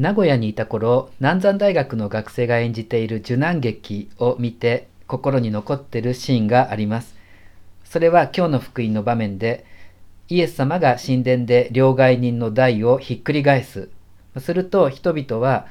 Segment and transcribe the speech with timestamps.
[0.00, 7.14] 名古屋にいた頃南山大学の学生が演じている受難劇を見て心に残ってるシーンがあります。
[7.84, 9.66] それは今日の福音の場面で
[10.30, 13.90] イエス様が神殿で両替人の代をひっくり返す。
[14.38, 15.66] すると人々は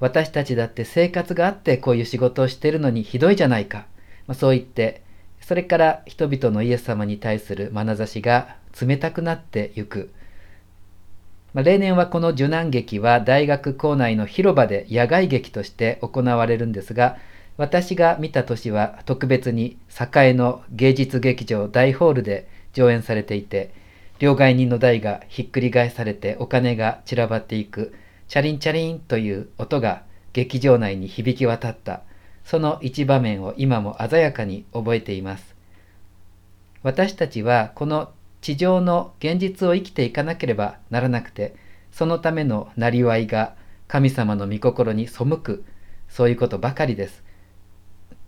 [0.00, 3.84] 私たちだって生活があってこういう仕事をしてるのにひどいじゃないか、
[4.26, 5.02] ま、そう言って
[5.42, 10.08] それから人々のイエス様に対する眼差しが冷たくなってゆく。
[11.54, 17.16] ま、例年はこの受難劇は大学構内の広場で野外劇として行われるんですが
[17.56, 23.72] 私が見た年は特別に栄の芸術劇場大ホールで上演されていて
[24.18, 27.94] 両替人の台がひっくり返されてお金が散らばっていく
[28.26, 30.02] チャリンチャリンという音が
[30.32, 32.02] 劇場内に響き渡った
[32.44, 35.54] その一場面を今も鮮やかに覚えています。
[36.82, 38.10] 私たちはこの
[38.44, 41.56] 地上の現実を生きていかなければならなくて
[41.92, 43.54] そのためのなりわいが
[43.88, 45.64] 神様の御心に背く
[46.10, 47.24] そういうことばかりです。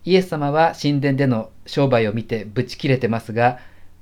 [0.05, 3.59] イエス様は神殿での商売を見てブチ切れてますが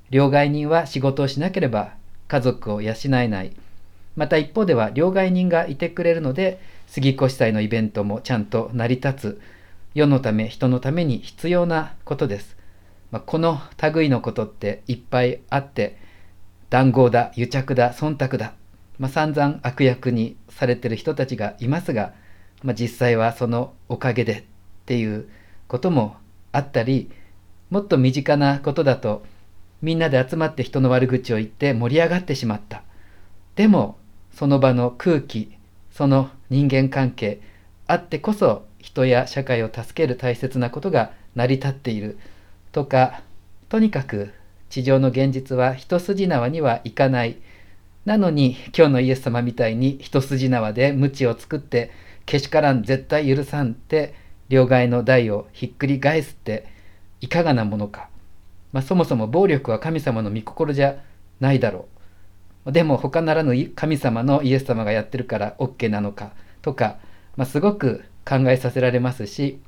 [0.08, 1.92] 両替人は仕事をしなければ
[2.28, 3.54] 家族を養えない。
[4.16, 9.40] また一方では両替人がいてくれるので杉越祭のイベントもちゃんと成り立つ。
[9.92, 12.56] 世のため人のために必要なことです、
[13.10, 13.58] まあ、この
[13.94, 15.96] 類のことっていっぱいあって
[16.70, 18.54] 談合だ癒着だ忖度だ、
[18.98, 22.12] まあ、散々悪役にされてる人たちがいますが、
[22.62, 24.44] まあ、実際はそのおかげでっ
[24.86, 25.28] ていう
[25.68, 26.16] ことも
[26.52, 27.10] あったり
[27.70, 29.24] もっと身近なことだと
[29.82, 32.82] みんなで集まって人の悪口を言って盛り上がってしまった。
[33.56, 33.98] でも
[34.32, 35.56] その場の空気
[35.90, 37.40] その人間関係
[37.86, 42.18] あってこそ人や社会を助ける大切なことが成り立っている
[42.72, 43.22] とか
[43.68, 44.32] とにかく
[44.68, 47.36] 地上の現実は一筋縄にはいかない。
[48.04, 51.90] なのに今日のイエス様みたいに一筋縄で鞭を作って
[52.24, 54.14] けしからん絶対許さんって
[54.48, 56.66] 両替の台をひっくり返すって
[57.20, 58.08] いかがなものか。
[58.72, 60.98] まあ、そもそも暴力は神様の御心じゃ
[61.40, 61.88] ないだろ
[62.64, 62.72] う。
[62.72, 66.32] でも他ならぬ神様のイエス様がやってるから OK なのか
[66.62, 66.98] とか、
[67.36, 69.60] まあ、すごく考えさせられますし、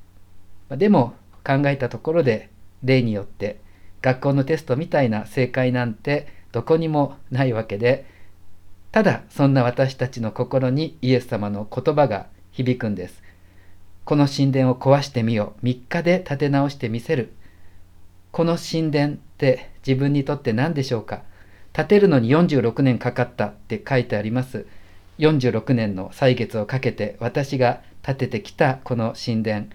[0.69, 1.15] まあ、でも
[1.45, 2.51] 考えたところで
[2.83, 3.61] 例によって
[4.03, 8.07] 学校のテストみたいな正解なんてどこにもないわけで
[8.91, 13.23] ただそんな私たちの心にイエス様の言葉が響くんです。
[14.05, 15.67] この神殿を壊してみよう。
[15.67, 17.33] 3日で建て直してみせる。
[18.33, 21.23] この神殿って自分にとって何でしょうか。
[21.75, 23.47] 建てるのに46年かかった。
[23.47, 24.67] って書いてあります。
[25.19, 29.67] 46年の歳月をかけて私が建ててきたこの神殿。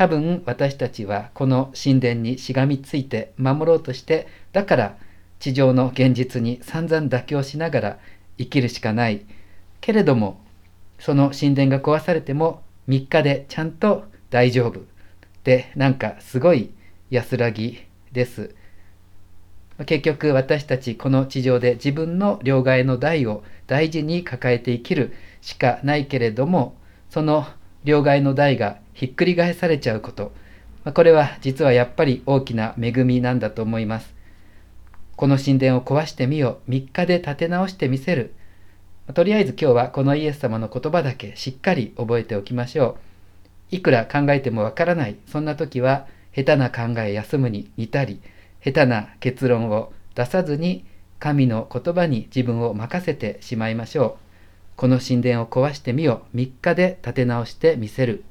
[0.00, 4.96] 多分私たちはこの神殿にしがみついて守ろうとしてだから
[5.40, 7.98] 地上の現実に散々妥協しながら
[8.38, 9.26] 生きるしかない。
[9.82, 10.40] けれども
[10.98, 14.80] その神殿が壊されても3日でちゃんと大丈夫。
[14.80, 14.82] っ
[15.44, 16.70] てなんかすごい
[17.10, 17.80] 安らぎ
[18.10, 18.54] です。
[19.84, 25.12] 結局私たちこの地上で自分の両替の代を大事に抱えて生きる
[25.42, 26.74] しかないけれども
[27.10, 27.46] その
[27.84, 30.30] 両替の代がひっくり返されちゃうこと、
[30.84, 34.14] まこれは実はやっぱり大きな恵みなんだと思います。
[35.16, 36.70] この神殿を壊してみよう。
[36.70, 38.34] 3日で建て直してみせる。
[39.14, 42.98] とりあえず今日はこのイエス様の言葉だけしっかり覚えておきましょ
[43.72, 43.76] う。
[43.76, 45.16] いくら考えてもわからない。
[45.26, 46.06] そんな時は
[46.36, 48.20] 下手な考え休むに似たり、
[48.62, 50.84] 下手な結論を出さずに
[51.18, 54.76] 神の言葉に自分を任せてしまいましょう。
[54.76, 56.36] この神殿を壊してみよう。
[56.36, 58.24] 3日で建て直してみせる。